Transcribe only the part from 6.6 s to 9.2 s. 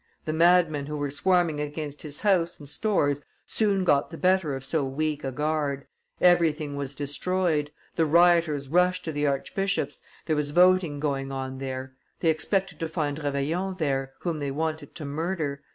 was destroyed; the rioters rushed to